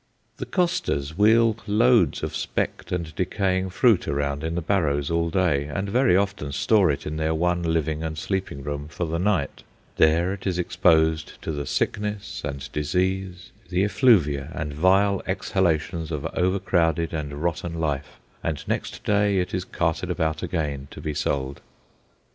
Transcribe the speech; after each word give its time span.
The 0.37 0.47
costers 0.47 1.15
wheel 1.15 1.55
loads 1.67 2.23
of 2.23 2.35
specked 2.35 2.91
and 2.91 3.13
decaying 3.13 3.69
fruit 3.69 4.07
around 4.07 4.43
in 4.43 4.55
the 4.55 4.61
barrows 4.63 5.11
all 5.11 5.29
day, 5.29 5.65
and 5.65 5.87
very 5.89 6.17
often 6.17 6.51
store 6.53 6.89
it 6.89 7.05
in 7.05 7.17
their 7.17 7.35
one 7.35 7.61
living 7.61 8.01
and 8.01 8.17
sleeping 8.17 8.63
room 8.63 8.87
for 8.87 9.05
the 9.05 9.19
night. 9.19 9.61
There 9.97 10.33
it 10.33 10.47
is 10.47 10.57
exposed 10.57 11.39
to 11.43 11.51
the 11.51 11.67
sickness 11.67 12.41
and 12.43 12.67
disease, 12.71 13.51
the 13.69 13.83
effluvia 13.83 14.51
and 14.55 14.73
vile 14.73 15.21
exhalations 15.27 16.11
of 16.11 16.25
overcrowded 16.35 17.13
and 17.13 17.33
rotten 17.33 17.75
life, 17.79 18.19
and 18.43 18.67
next 18.67 19.03
day 19.03 19.37
it 19.37 19.53
is 19.53 19.63
carted 19.65 20.09
about 20.09 20.41
again 20.41 20.87
to 20.89 20.99
be 20.99 21.13
sold. 21.13 21.61